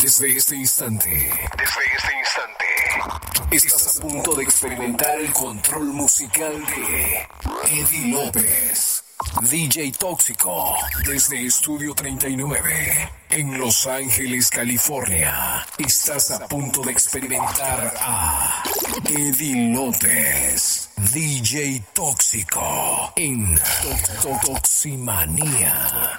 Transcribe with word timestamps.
Desde 0.00 0.36
este 0.36 0.56
instante, 0.56 1.08
desde 1.10 1.82
este 1.96 2.18
instante, 2.18 3.56
estás 3.56 3.96
a 3.96 4.00
punto 4.00 4.34
de 4.34 4.42
experimentar 4.44 5.20
el 5.20 5.32
control 5.32 5.86
musical 5.86 6.64
de 6.66 7.28
Eddie 7.70 8.12
López, 8.12 9.04
DJ 9.42 9.92
Tóxico, 9.92 10.76
desde 11.06 11.46
Estudio 11.46 11.94
39, 11.94 13.10
en 13.30 13.58
Los 13.58 13.86
Ángeles, 13.86 14.50
California. 14.50 15.66
Estás 15.78 16.30
a 16.32 16.48
punto 16.48 16.82
de 16.82 16.92
experimentar 16.92 17.94
a 18.00 18.62
Eddie 19.04 19.72
López, 19.72 20.90
DJ 21.12 21.82
Tóxico, 21.92 23.12
en 23.16 23.58
Toximanía. 24.22 26.16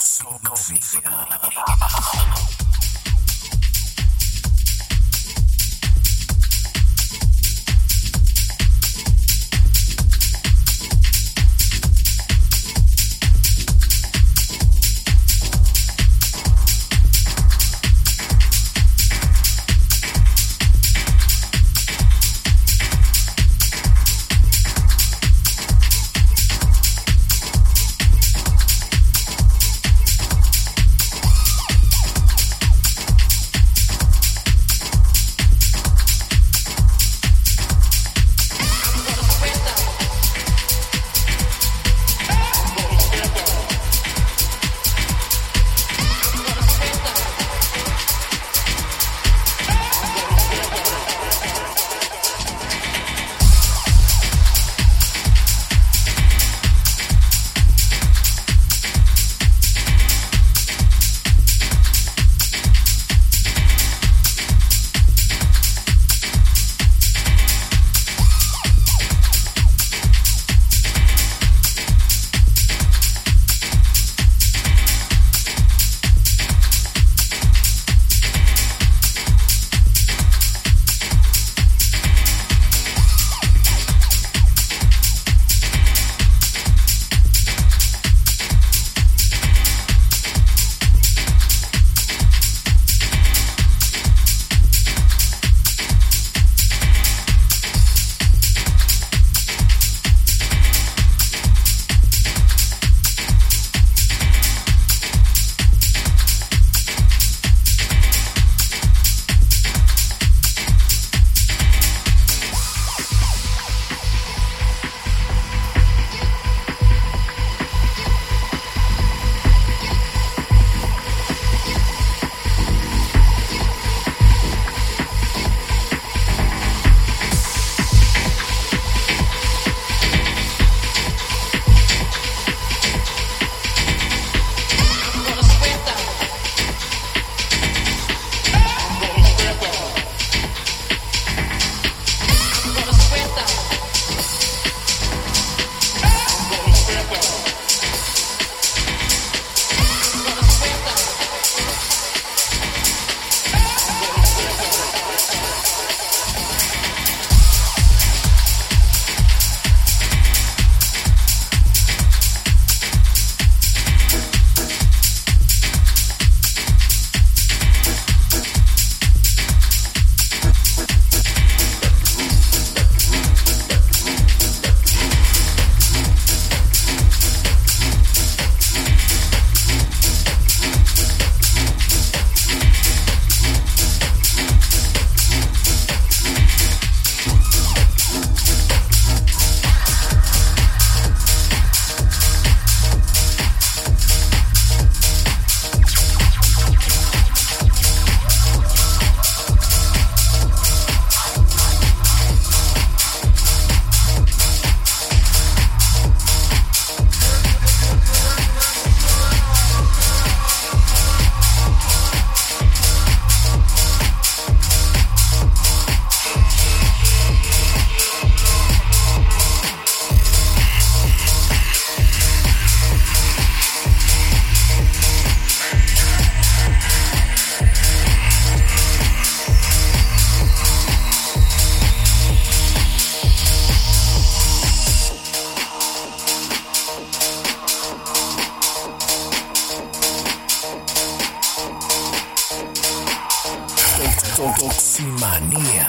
Toximanía. 244.93 245.87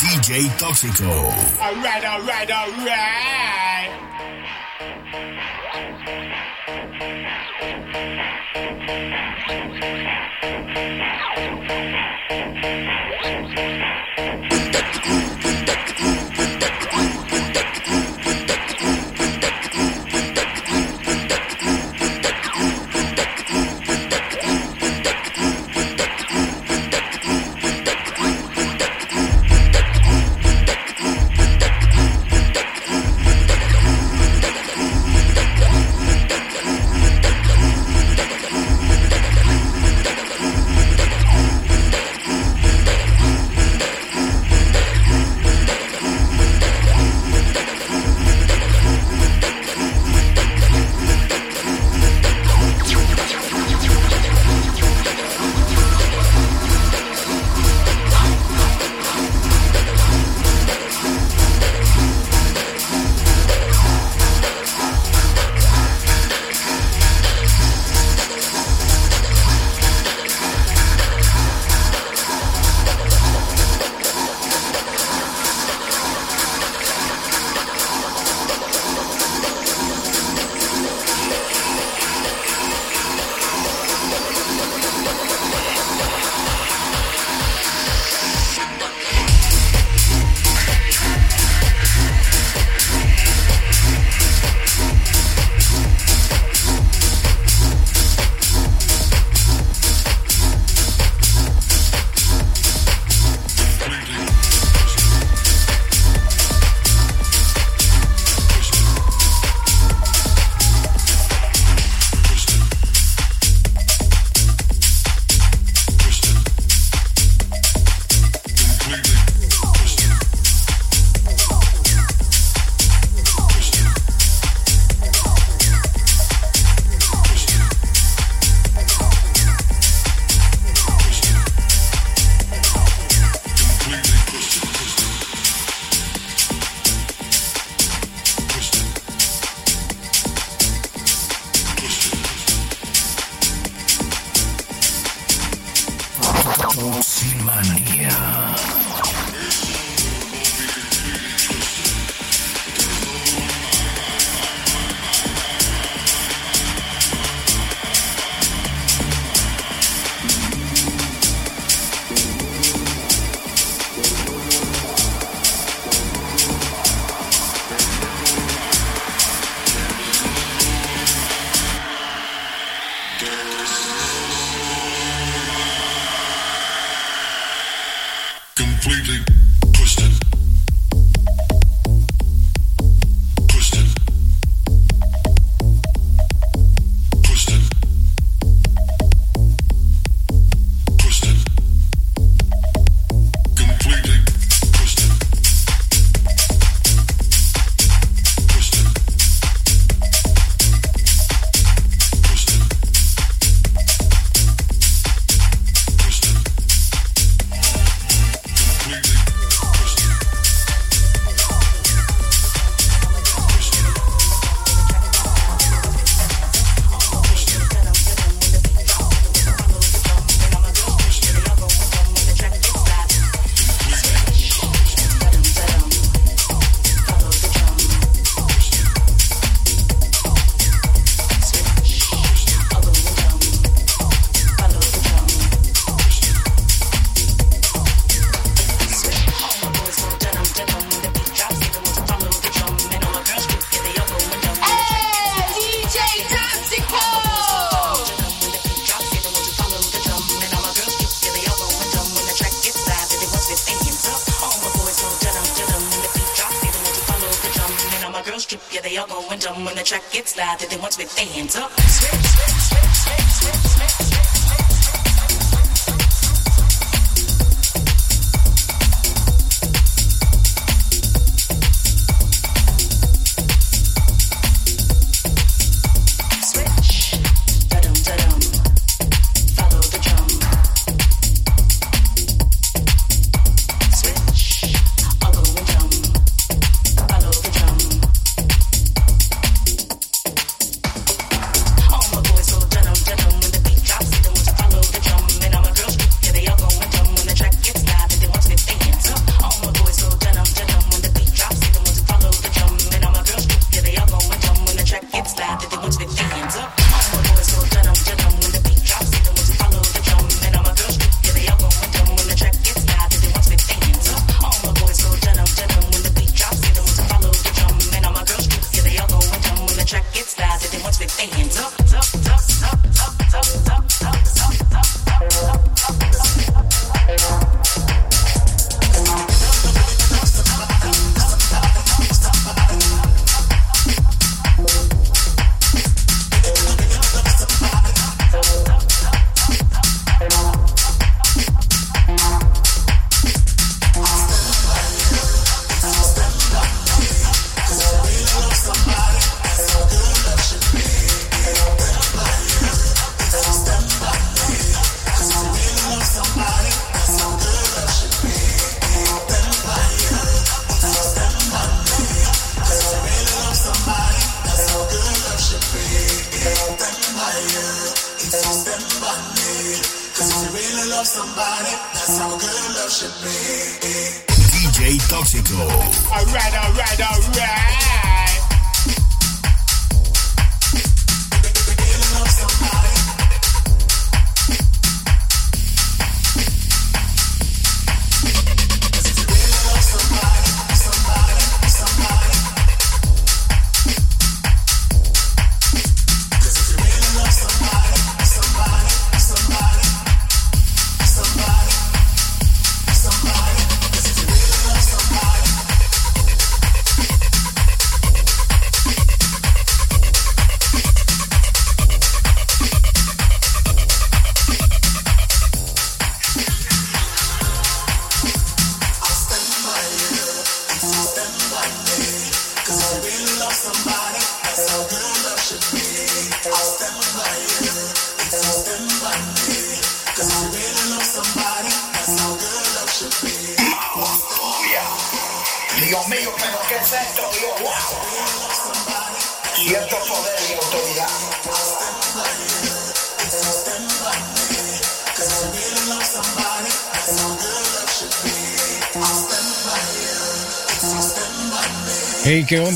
DJ 0.00 0.50
Tóxico. 0.58 1.04
Alright, 1.60 2.04
alright, 2.04 2.50
alright. 2.50 3.69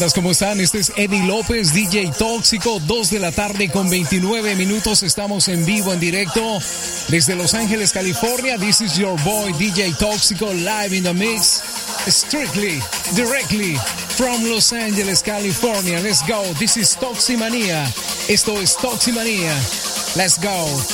Hey, 0.05 0.11
¿qué 0.13 0.13
ondas? 0.13 0.15
¿Cómo 0.15 0.31
están? 0.33 0.61
Este 0.61 0.79
es 0.81 0.93
Eddie 0.97 1.25
López, 1.27 1.73
DJ 1.73 2.11
Tóxico, 2.19 2.79
2 2.81 3.11
de 3.11 3.21
la 3.21 3.33
tarde 3.33 3.71
con 3.71 3.89
29 3.89 4.55
minutos. 4.55 5.03
Estamos 5.03 5.49
en 5.49 5.65
vivo, 5.65 5.93
en 5.93 6.01
directo 6.01 6.59
desde 7.09 7.35
Los 7.35 7.55
Ángeles, 7.55 7.93
California. 7.93 8.59
This 8.59 8.83
is 8.83 8.97
your 8.97 9.19
boy, 9.23 9.53
DJ 9.55 9.95
Tóxico, 9.95 10.53
live 10.53 10.95
in 10.95 11.05
the 11.05 11.15
mix. 11.15 11.63
Strictly, 12.07 12.81
directly 13.15 13.77
from 14.17 14.45
Los 14.45 14.73
Angeles, 14.73 15.23
California. 15.23 16.01
Let's 16.01 16.23
go. 16.29 16.43
This 16.59 16.77
is 16.77 16.97
Toximania. 16.97 17.87
Esto 18.29 18.61
es 18.61 18.77
Toximania. 18.77 19.55
Let's 20.17 20.39
go. 20.39 20.94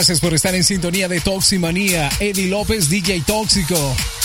Gracias 0.00 0.20
por 0.20 0.32
estar 0.32 0.54
en 0.54 0.64
sintonía 0.64 1.08
de 1.08 1.20
Toximanía. 1.20 2.08
Eddie 2.20 2.46
López, 2.46 2.88
DJ 2.88 3.20
Tóxico. 3.26 3.76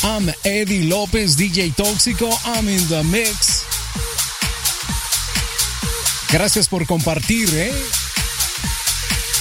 I'm 0.04 0.32
Eddie 0.46 0.86
López, 0.86 1.36
DJ 1.36 1.74
Tóxico. 1.76 2.30
I'm 2.46 2.70
in 2.70 2.88
the 2.88 3.04
mix. 3.04 3.66
Gracias 6.32 6.70
por 6.70 6.88
compartir, 6.88 7.50
¿eh? 7.54 7.74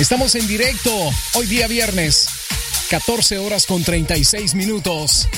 Estamos 0.01 0.35
en 0.35 0.49
directo 0.49 0.93
hoy 1.35 1.47
día 1.47 1.69
viernes, 1.69 2.27
14 2.91 3.39
horas 3.39 3.65
con 3.67 3.85
36 3.85 4.57
minutos. 4.57 5.29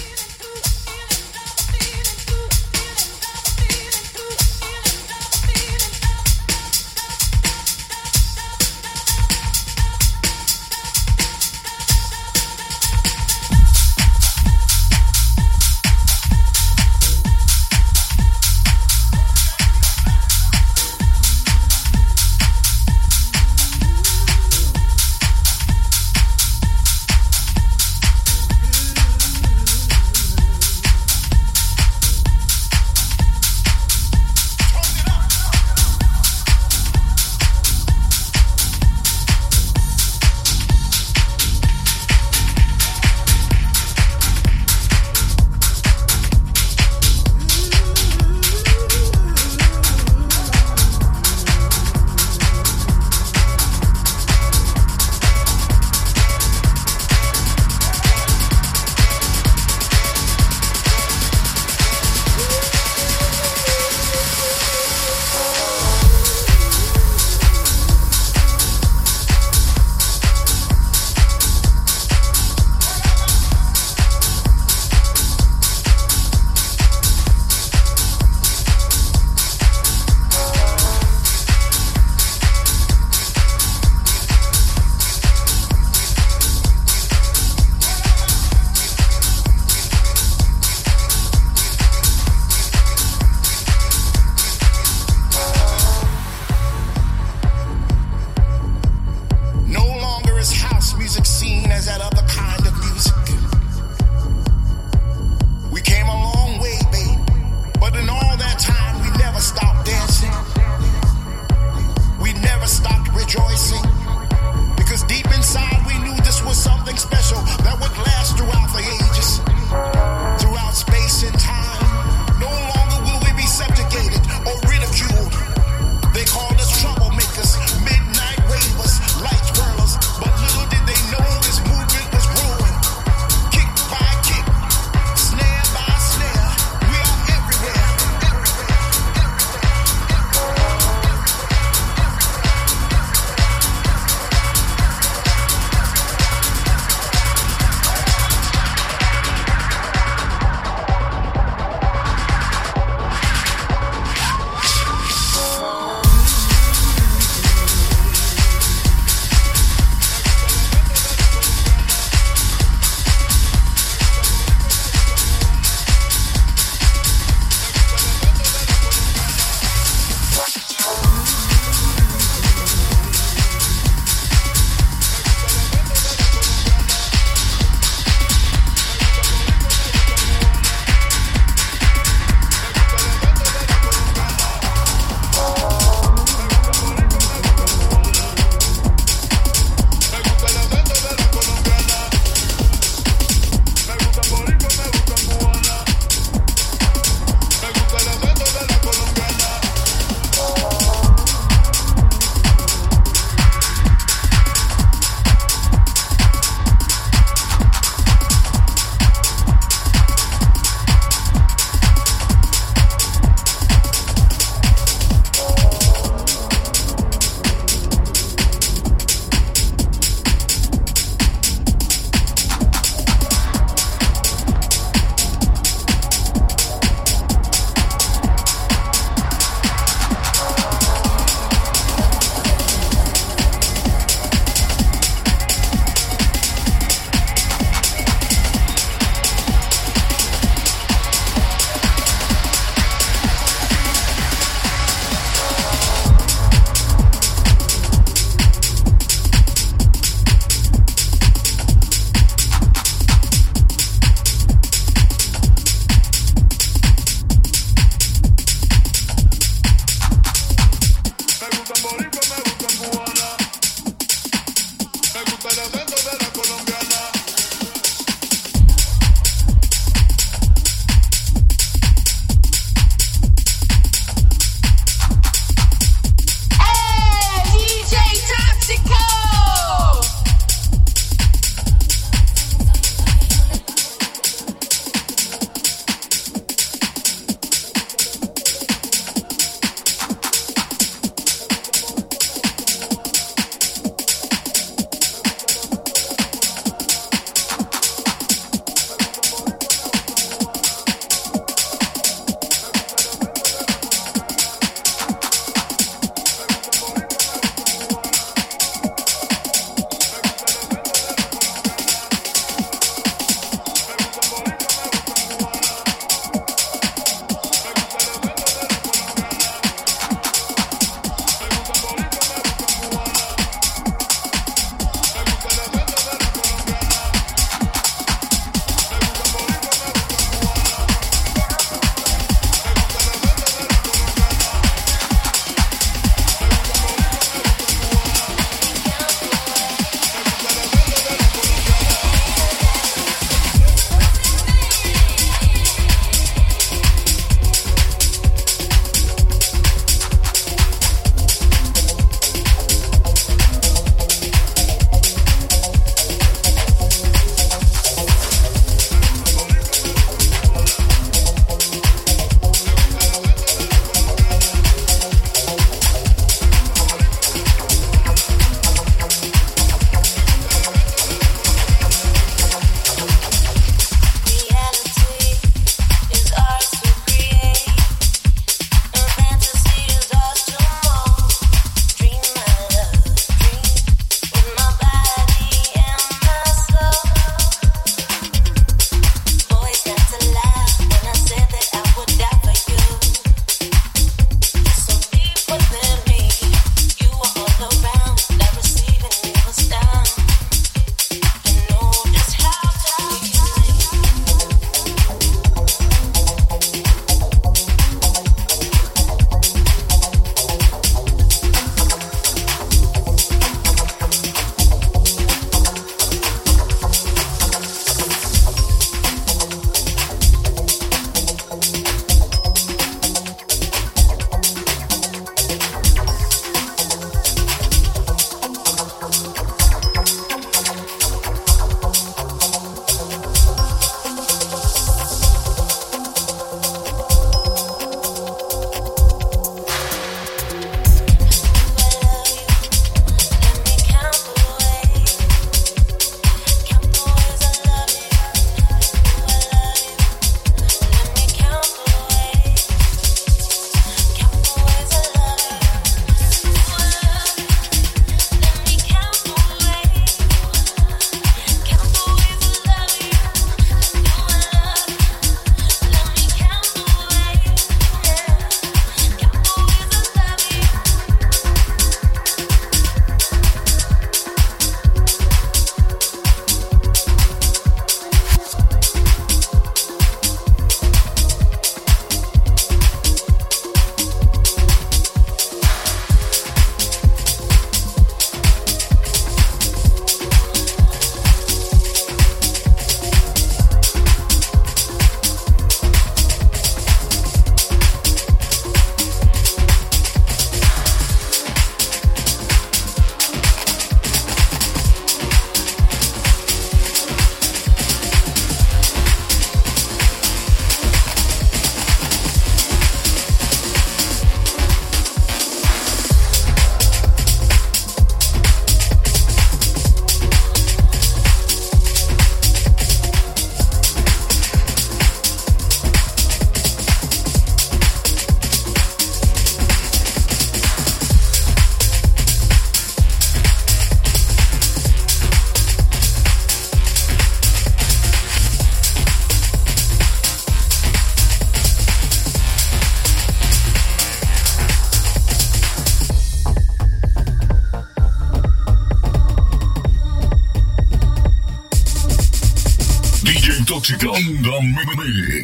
MMM. 554.76 555.35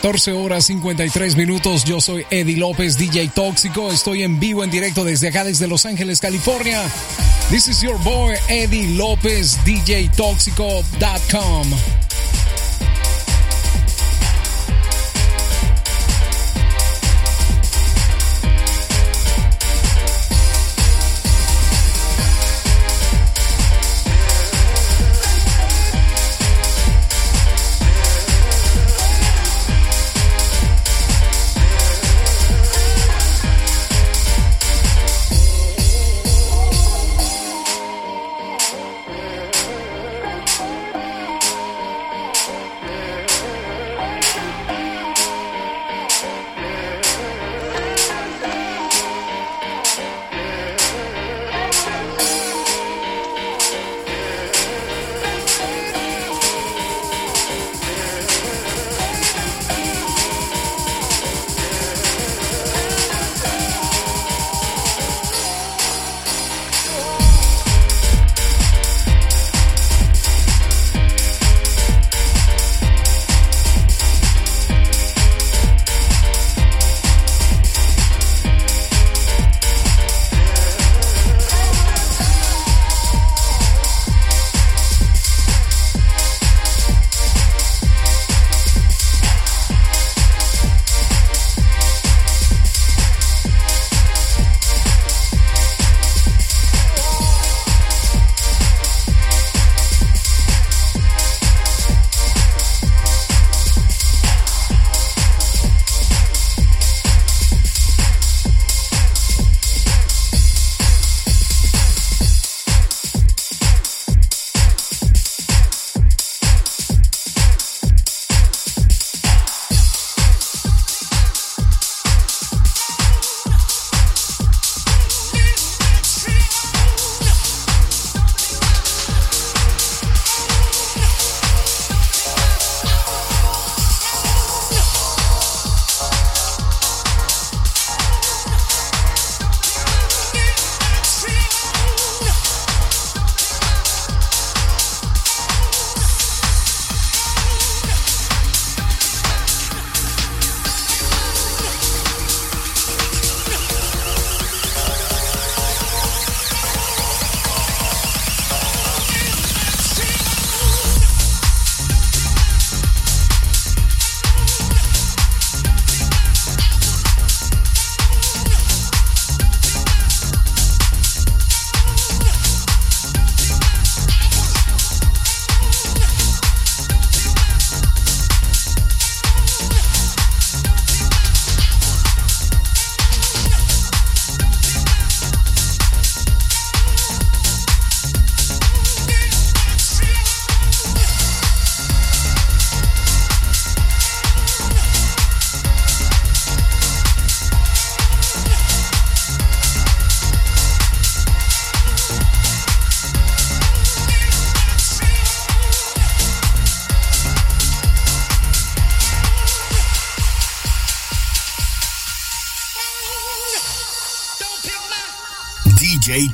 14 0.00 0.32
horas 0.32 0.64
53 0.64 1.36
minutos. 1.36 1.84
Yo 1.84 2.00
soy 2.00 2.24
Eddie 2.30 2.56
López, 2.56 2.96
DJ 2.96 3.28
Tóxico. 3.28 3.92
Estoy 3.92 4.22
en 4.22 4.40
vivo, 4.40 4.64
en 4.64 4.70
directo 4.70 5.04
desde 5.04 5.28
acá, 5.28 5.44
desde 5.44 5.68
Los 5.68 5.84
Ángeles, 5.84 6.20
California. 6.20 6.80
This 7.50 7.68
is 7.68 7.82
your 7.82 8.02
boy 8.02 8.34
Eddie 8.48 8.96
López, 8.96 9.58
DJTóxico.com. 9.66 11.89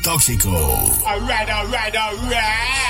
Tóxico. 0.07 0.55
All 1.05 1.21
right, 1.23 1.51
all 1.51 1.67
right, 1.67 1.97
all 1.97 2.15
right. 2.31 2.86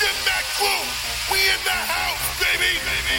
Get 0.00 0.16
that. 0.26 0.44
We 1.30 1.38
in 1.40 1.60
the 1.64 1.70
house, 1.70 2.24
baby. 2.38 2.76
baby. 2.84 3.18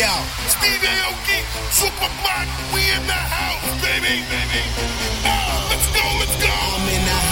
Yo. 0.00 0.12
Steve 0.48 0.82
Aoki, 0.82 1.38
Superbot. 1.70 2.48
We 2.72 2.80
in 2.90 3.06
the 3.06 3.12
house, 3.12 3.68
baby. 3.84 4.24
baby. 4.32 4.62
Oh, 5.24 5.68
let's 5.70 5.86
go, 5.92 6.04
let's 6.20 6.36
go. 6.42 7.25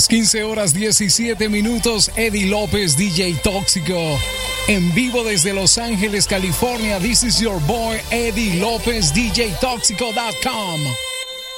Las 0.00 0.08
15 0.08 0.44
horas 0.44 0.72
17 0.72 1.50
minutos, 1.50 2.10
Eddie 2.16 2.46
López, 2.46 2.96
DJ 2.96 3.34
Tóxico. 3.44 4.18
En 4.66 4.94
vivo 4.94 5.22
desde 5.24 5.52
Los 5.52 5.76
Ángeles, 5.76 6.26
California. 6.26 6.98
This 6.98 7.22
is 7.22 7.38
your 7.38 7.60
boy, 7.66 8.00
Eddie 8.10 8.58
López, 8.58 9.12
DJ 9.12 9.54
Tóxico.com. 9.60 10.80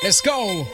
Let's 0.03 0.20
go. 0.20 0.66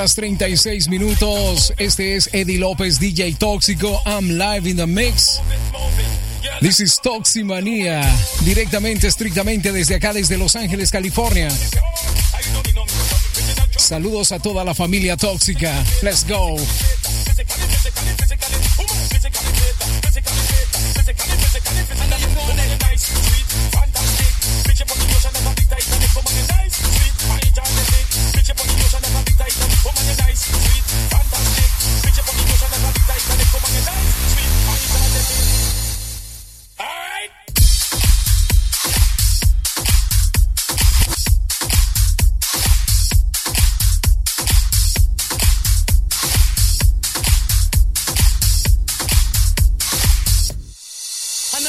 horas 0.00 0.14
36 0.14 0.88
minutos. 0.88 1.74
Este 1.76 2.16
es 2.16 2.30
Eddie 2.32 2.58
López, 2.58 2.98
DJ 2.98 3.34
Tóxico. 3.34 4.00
I'm 4.06 4.38
live 4.38 4.66
in 4.66 4.78
the 4.78 4.86
mix. 4.86 5.42
This 6.62 6.80
is 6.80 6.98
Toximanía. 7.02 8.00
Directamente, 8.42 9.08
estrictamente 9.08 9.72
desde 9.72 9.96
acá, 9.96 10.14
desde 10.14 10.38
Los 10.38 10.56
Ángeles, 10.56 10.90
California. 10.90 11.50
Saludos 13.76 14.32
a 14.32 14.38
toda 14.38 14.64
la 14.64 14.74
familia 14.74 15.18
tóxica. 15.18 15.70
Let's 16.00 16.26
go. 16.26 16.56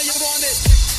know 0.03 0.13
you 0.13 0.21
want 0.25 0.43
it. 0.43 0.90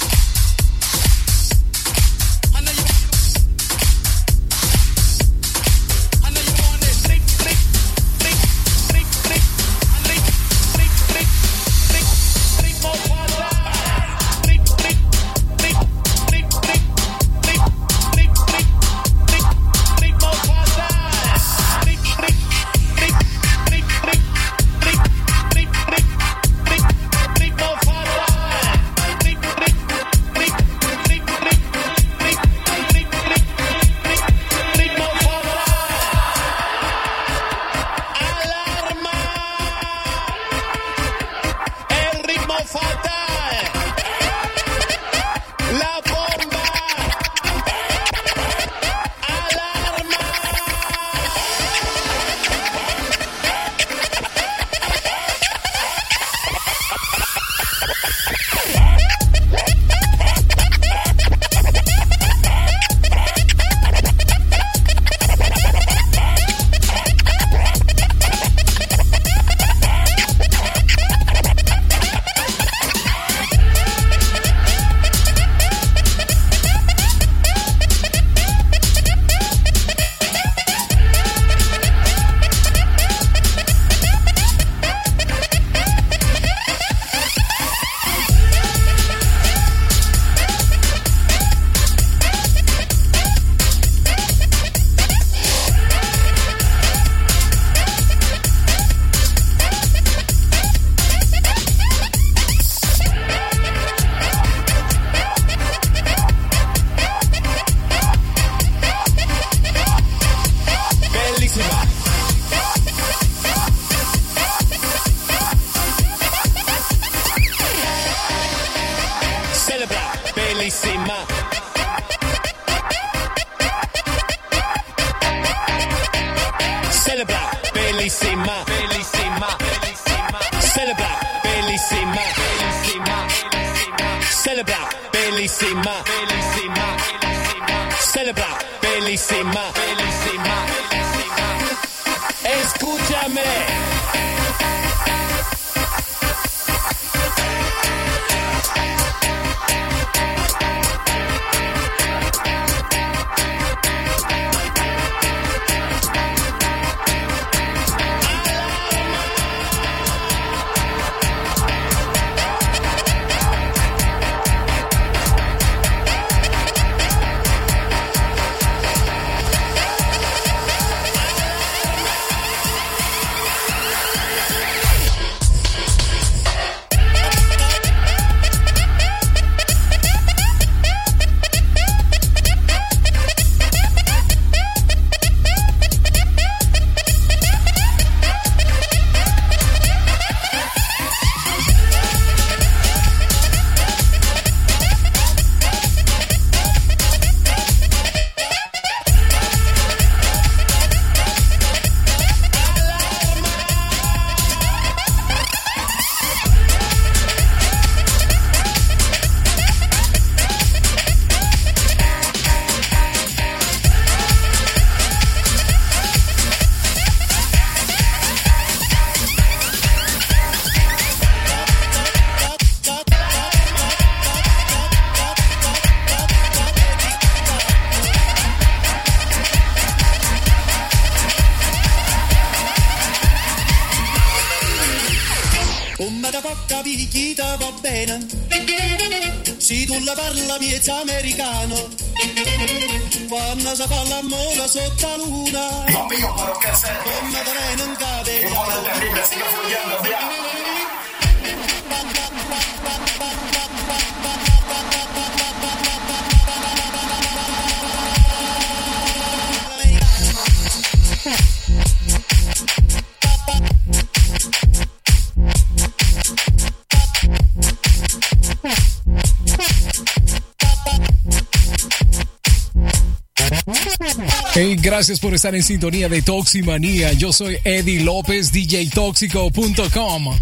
Gracias 275.03 275.19
por 275.19 275.35
estar 275.35 275.53
en 275.53 275.65
sintonía 275.65 276.09
de 276.09 276.23
Toximanía. 276.23 277.13
Yo 277.15 277.33
soy 277.33 277.59
Eddie 277.65 278.05
López, 278.05 278.53
DJTóxico.com. 278.53 280.41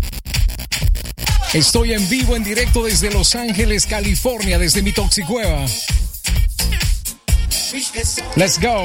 Estoy 1.54 1.94
en 1.94 2.06
vivo, 2.10 2.36
en 2.36 2.44
directo 2.44 2.84
desde 2.84 3.10
Los 3.10 3.34
Ángeles, 3.34 3.86
California, 3.86 4.58
desde 4.58 4.82
mi 4.82 4.92
Toxicueva. 4.92 5.64
Let's 8.36 8.60
go. 8.60 8.84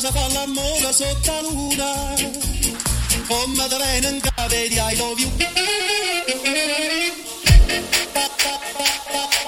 casa 0.00 0.12
fa 0.12 0.26
la 0.32 0.46
mola 0.46 0.92
sotto 0.92 1.30
la 1.30 1.40
luna. 1.42 2.14
Come 3.28 3.68
te 3.68 3.76
venen 3.76 4.20
capelli, 4.20 4.78
I 4.78 4.96
love 4.96 5.20
you. 5.20 5.30
Pa, 8.14 8.28
pa, 8.42 8.58
pa, 9.12 9.39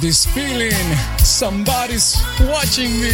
this 0.00 0.26
feeling. 0.26 0.72
Somebody's 1.18 2.16
watching 2.40 2.90
me. 3.00 3.12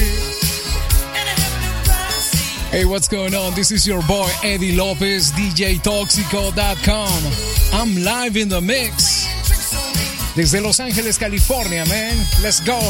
Hey, 2.71 2.85
what's 2.85 3.09
going 3.09 3.35
on? 3.35 3.55
This 3.55 3.71
is 3.71 3.87
your 3.87 4.03
boy 4.03 4.29
Eddie 4.43 4.77
Lopez, 4.77 5.31
DJToxico.com. 5.33 7.33
I'm 7.73 8.03
live 8.03 8.37
in 8.37 8.49
the 8.49 8.61
mix. 8.61 9.27
Desde 10.35 10.61
Los 10.61 10.81
Ángeles, 10.81 11.19
California, 11.19 11.85
man. 11.87 12.17
Let's 12.43 12.61
go. 12.61 12.81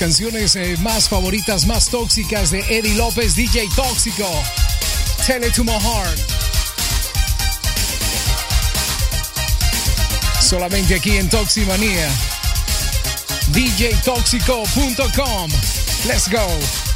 canciones 0.00 0.56
eh, 0.56 0.76
más 0.80 1.10
favoritas, 1.10 1.66
más 1.66 1.90
tóxicas 1.90 2.50
de 2.50 2.60
Eddie 2.70 2.94
López, 2.94 3.36
DJ 3.36 3.68
Tóxico. 3.76 4.26
Tell 5.26 5.44
it 5.44 5.52
to 5.52 5.62
my 5.62 5.74
heart. 5.74 6.18
Solamente 10.40 10.94
aquí 10.94 11.18
en 11.18 11.28
Toximanía. 11.28 12.08
DJTóxico.com. 13.52 15.50
Let's 16.06 16.30
go. 16.30 16.89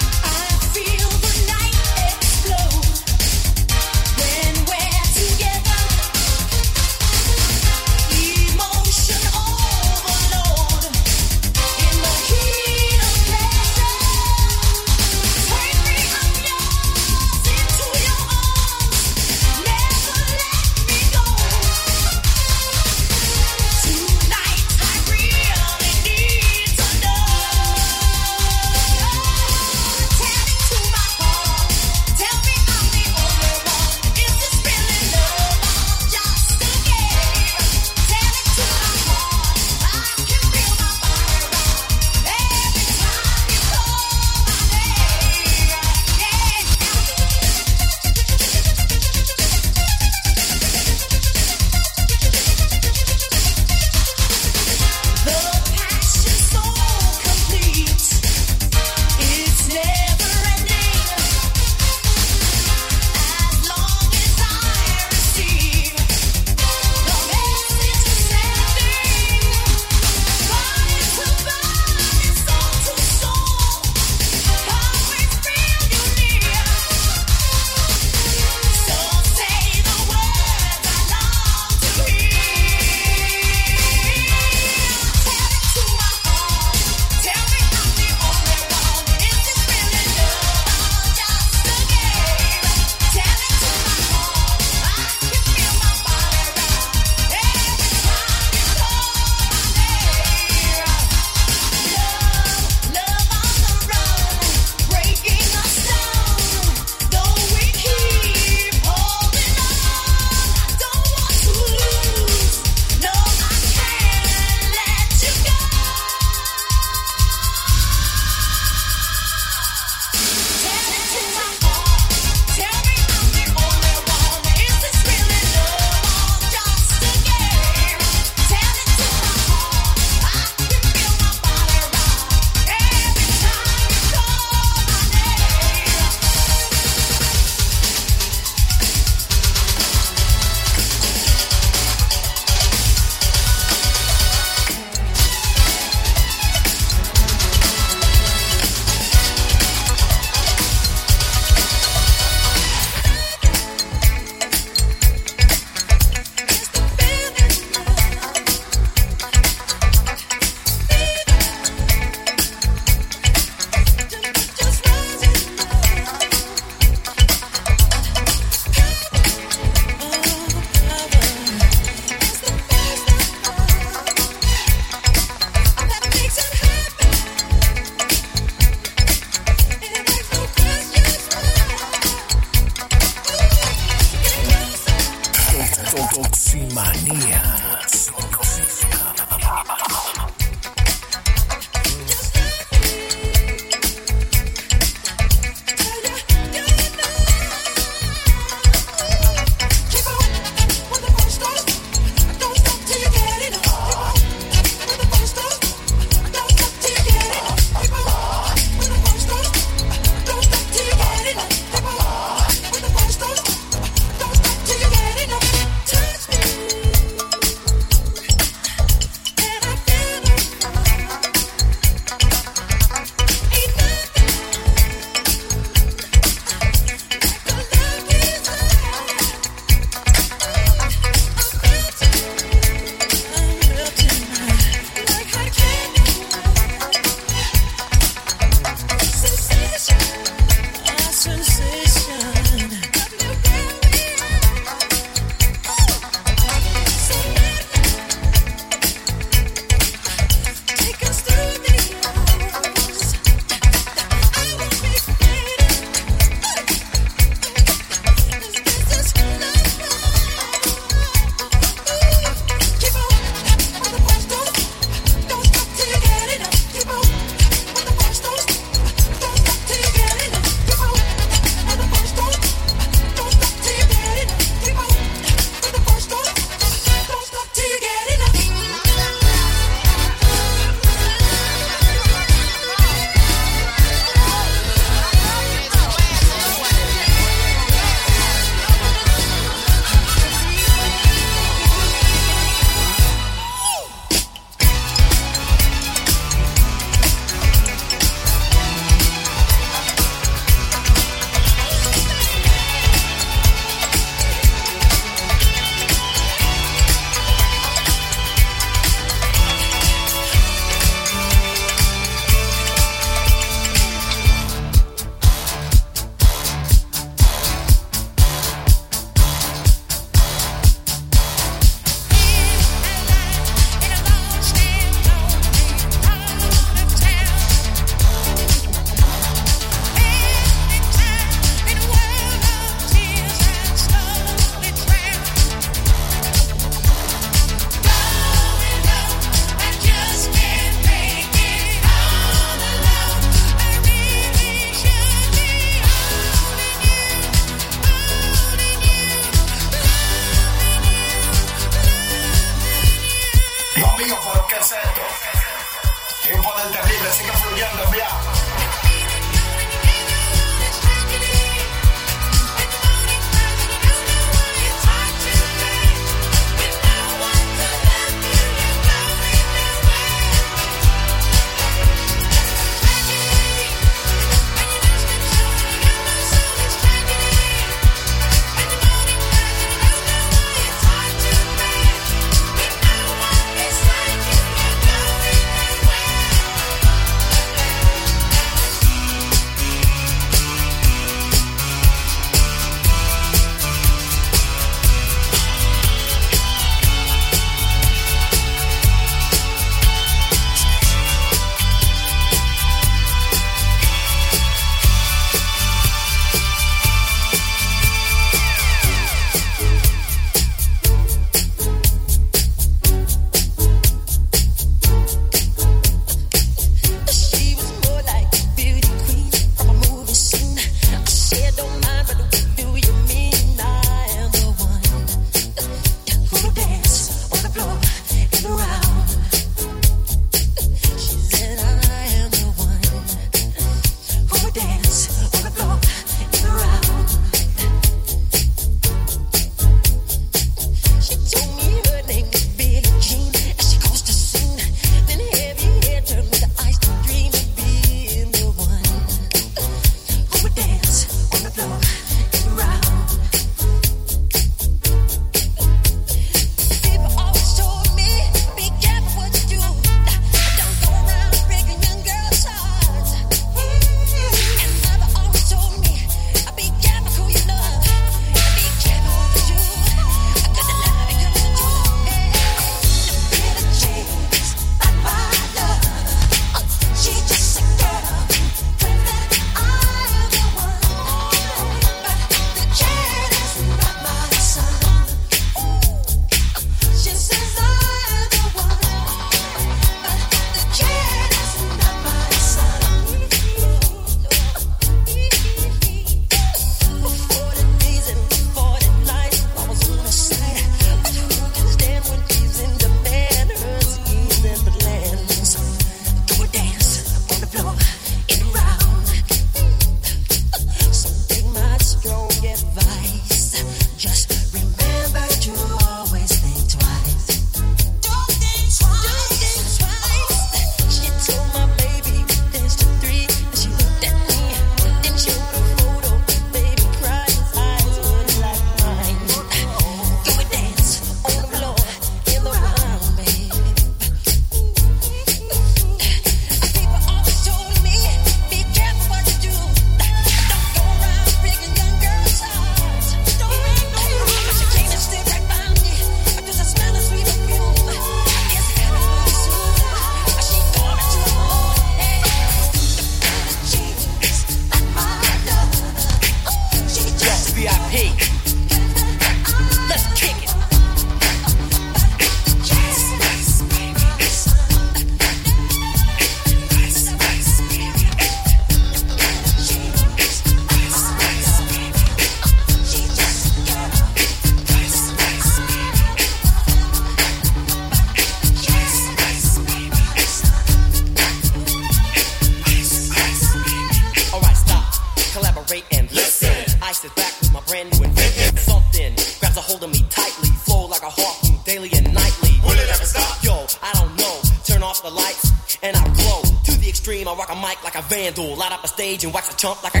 Stage 599.11 599.25
and 599.25 599.33
watch 599.33 599.51
a 599.51 599.57
chump 599.57 599.83
like 599.83 599.95
a 599.95 600.00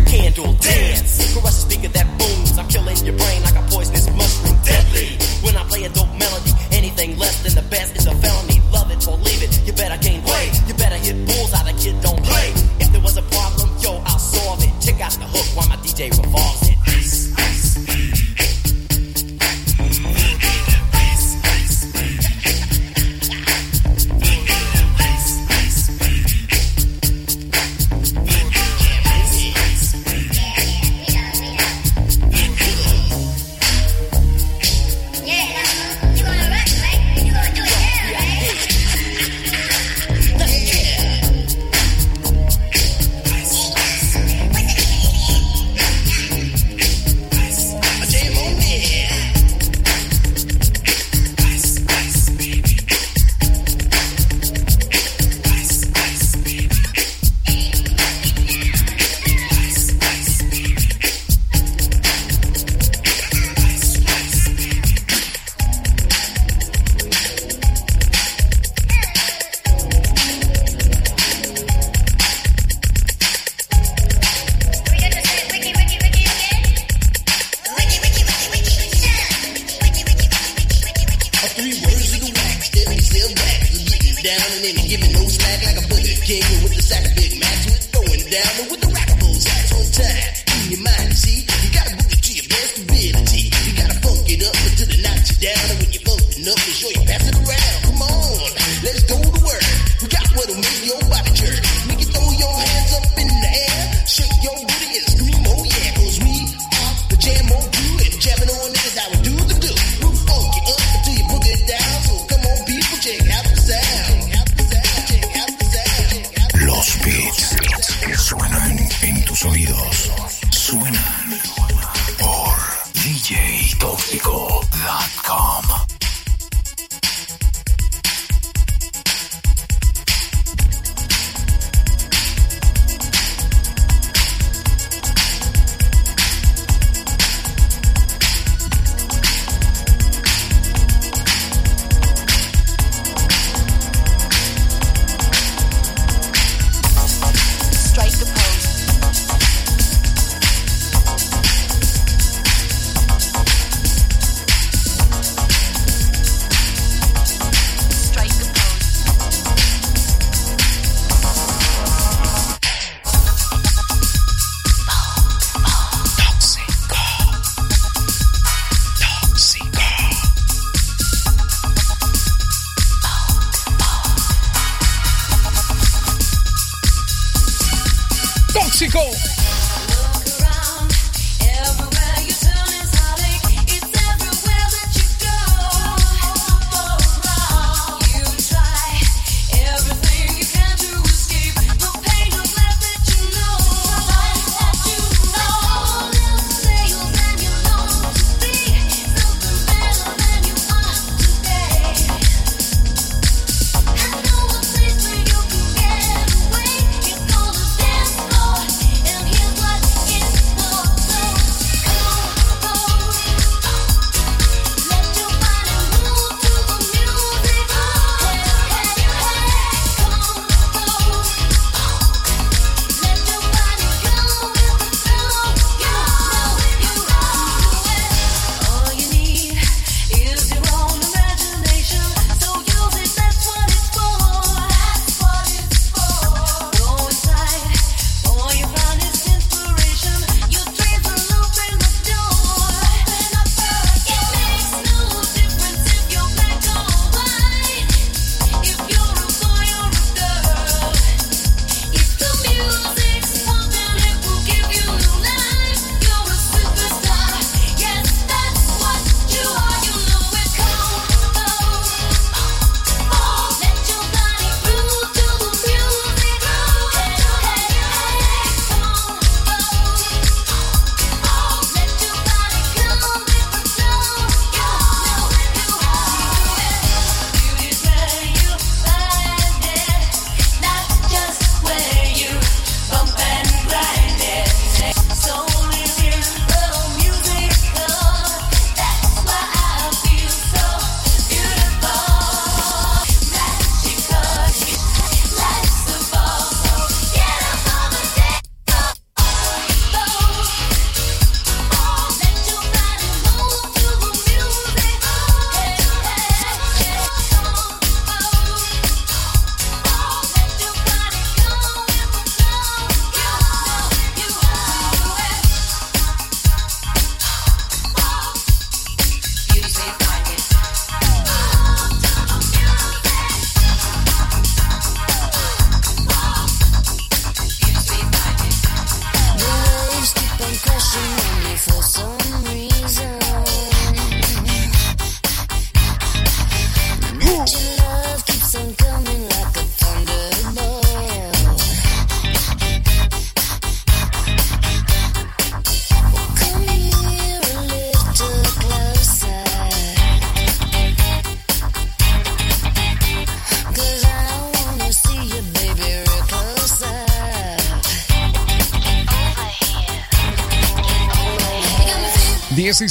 back 84.23 85.65
like 85.65 85.83
a 85.83 85.87
bullet 85.87 86.21
king 86.21 86.43
with 86.61 86.75
the 86.75 86.81
sack 86.81 87.05
of 87.05 87.15
Big 87.15 87.39
Macs. 87.39 87.65
With 87.65 87.85
throwing 87.89 88.25
down 88.29 88.53
and 88.61 88.67
with 88.69 88.81
the 88.81 88.87
rockables 88.87 89.43
hats 89.49 89.71
on 89.73 89.85
time. 89.97 90.29
In 90.61 90.71
your 90.71 90.83
mind, 90.85 91.13
see, 91.17 91.41
you 91.41 91.69
gotta 91.73 91.95
move 91.97 92.11
it 92.13 92.21
to 92.21 92.31
your 92.33 92.47
best 92.49 92.77
ability. 92.77 93.43
You 93.65 93.71
gotta 93.73 93.97
funk 94.05 94.29
it 94.29 94.41
up 94.45 94.55
until 94.61 94.89
it 94.93 95.01
knocks 95.01 95.27
you 95.31 95.37
down. 95.41 95.65
And 95.73 95.77
when 95.81 95.89
you're 95.89 96.05
bumping 96.05 96.47
up, 96.47 96.57
make 96.57 96.77
sure 96.77 96.91
you 96.93 97.05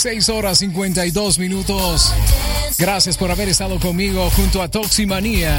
16 0.02 0.30
horas 0.30 0.58
52 0.60 1.38
minutos. 1.38 2.10
Gracias 2.78 3.18
por 3.18 3.30
haber 3.30 3.50
estado 3.50 3.78
conmigo 3.78 4.30
junto 4.34 4.62
a 4.62 4.68
Toximanía. 4.68 5.58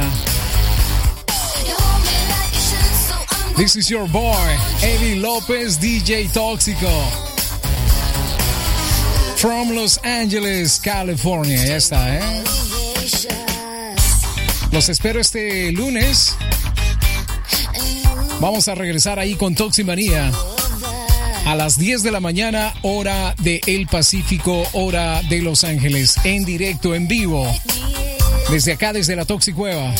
This 3.56 3.76
is 3.76 3.86
your 3.88 4.08
boy, 4.08 4.34
Eddie 4.82 5.14
López, 5.14 5.78
DJ 5.80 6.28
Tóxico. 6.32 6.90
From 9.36 9.76
Los 9.76 10.00
Angeles, 10.02 10.80
California. 10.82 11.64
Ya 11.64 11.76
está, 11.76 12.16
¿eh? 12.16 12.42
Los 14.72 14.88
espero 14.88 15.20
este 15.20 15.70
lunes. 15.70 16.34
Vamos 18.40 18.66
a 18.66 18.74
regresar 18.74 19.20
ahí 19.20 19.36
con 19.36 19.54
Toximanía 19.54 20.32
a 21.46 21.54
las 21.54 21.78
10 21.78 22.02
de 22.02 22.10
la 22.10 22.20
mañana, 22.20 22.74
hora 22.82 23.34
de 23.38 23.86
Pacífico, 23.90 24.66
hora 24.72 25.22
de 25.28 25.42
Los 25.42 25.64
Ángeles, 25.64 26.16
en 26.24 26.44
directo, 26.44 26.94
en 26.94 27.08
vivo, 27.08 27.46
desde 28.50 28.72
acá, 28.72 28.92
desde 28.92 29.16
la 29.16 29.24
Toxic 29.24 29.54
Cueva. 29.54 29.94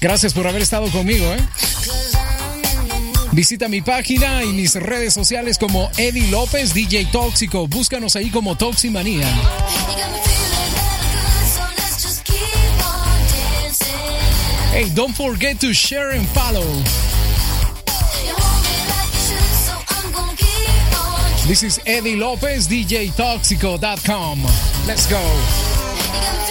Gracias 0.00 0.34
por 0.34 0.46
haber 0.46 0.62
estado 0.62 0.88
conmigo, 0.90 1.24
¿eh? 1.32 1.38
Visita 3.32 3.68
mi 3.68 3.82
página 3.82 4.44
y 4.44 4.48
mis 4.48 4.74
redes 4.74 5.12
sociales 5.12 5.58
como 5.58 5.90
Eddie 5.98 6.30
López 6.30 6.72
DJ 6.72 7.06
Tóxico. 7.06 7.66
Búscanos 7.66 8.16
ahí 8.16 8.30
como 8.30 8.56
Toximanía. 8.56 9.28
Hey, 14.72 14.90
don't 14.94 15.14
forget 15.14 15.58
to 15.60 15.72
share 15.72 16.12
and 16.12 16.26
follow. 16.28 16.64
This 21.46 21.62
is 21.62 21.80
Eddie 21.86 22.16
Lopez, 22.16 22.66
DJ 22.66 23.08
DJToxico.com. 23.10 24.42
Let's 24.84 25.06
go. 25.08 26.45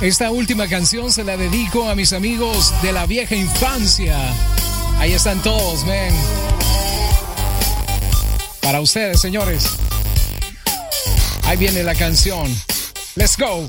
Esta 0.00 0.30
última 0.30 0.68
canción 0.68 1.10
se 1.10 1.24
la 1.24 1.38
dedico 1.38 1.88
a 1.88 1.94
mis 1.94 2.12
amigos 2.12 2.74
de 2.82 2.92
la 2.92 3.06
vieja 3.06 3.34
infancia. 3.34 4.18
Ahí 4.98 5.12
están 5.14 5.42
todos, 5.42 5.86
ven. 5.86 6.14
Para 8.60 8.82
ustedes, 8.82 9.20
señores. 9.20 9.70
Ahí 11.44 11.56
viene 11.56 11.82
la 11.82 11.94
canción. 11.94 12.54
Let's 13.14 13.38
go. 13.38 13.66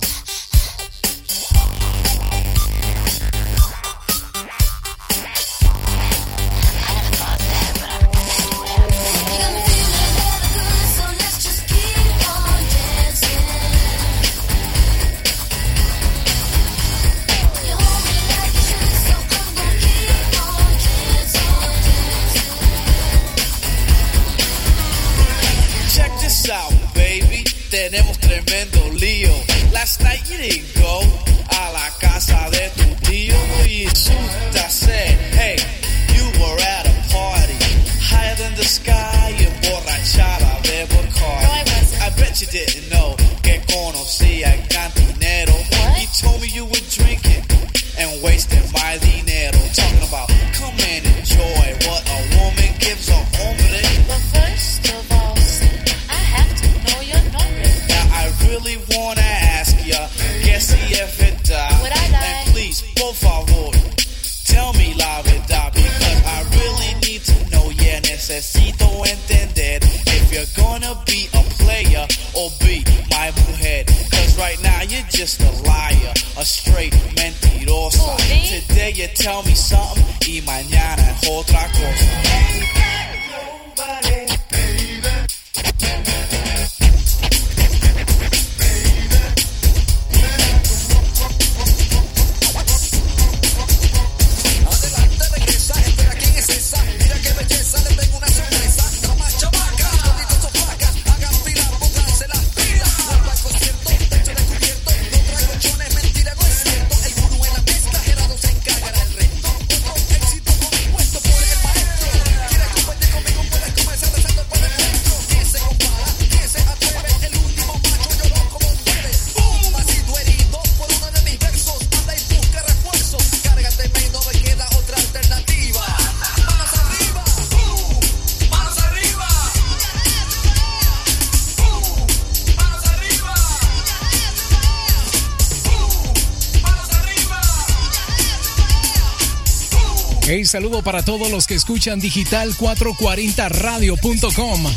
saludo 140.48 140.82
para 140.82 141.04
todos 141.04 141.30
los 141.30 141.46
que 141.48 141.56
escuchan 141.56 142.00
digital440radio.com. 142.02 144.68